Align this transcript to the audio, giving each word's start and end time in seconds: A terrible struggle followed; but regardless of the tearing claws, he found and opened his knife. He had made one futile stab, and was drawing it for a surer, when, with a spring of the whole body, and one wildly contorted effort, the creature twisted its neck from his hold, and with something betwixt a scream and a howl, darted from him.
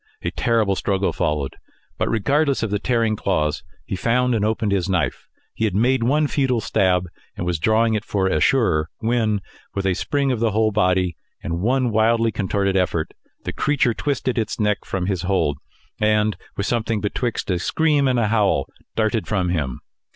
A 0.23 0.31
terrible 0.31 0.75
struggle 0.75 1.13
followed; 1.13 1.57
but 1.99 2.09
regardless 2.09 2.63
of 2.63 2.71
the 2.71 2.79
tearing 2.79 3.15
claws, 3.15 3.61
he 3.85 3.95
found 3.95 4.33
and 4.33 4.43
opened 4.43 4.71
his 4.71 4.89
knife. 4.89 5.27
He 5.53 5.65
had 5.65 5.75
made 5.75 6.01
one 6.01 6.25
futile 6.25 6.59
stab, 6.59 7.05
and 7.37 7.45
was 7.45 7.59
drawing 7.59 7.93
it 7.93 8.03
for 8.03 8.25
a 8.25 8.39
surer, 8.39 8.89
when, 8.97 9.41
with 9.75 9.85
a 9.85 9.93
spring 9.93 10.31
of 10.31 10.39
the 10.39 10.49
whole 10.53 10.71
body, 10.71 11.17
and 11.43 11.59
one 11.61 11.91
wildly 11.91 12.31
contorted 12.31 12.75
effort, 12.75 13.13
the 13.43 13.53
creature 13.53 13.93
twisted 13.93 14.39
its 14.39 14.59
neck 14.59 14.85
from 14.85 15.05
his 15.05 15.21
hold, 15.21 15.59
and 15.99 16.35
with 16.57 16.65
something 16.65 16.99
betwixt 16.99 17.51
a 17.51 17.59
scream 17.59 18.07
and 18.07 18.17
a 18.17 18.29
howl, 18.29 18.65
darted 18.95 19.27
from 19.27 19.49
him. 19.49 19.81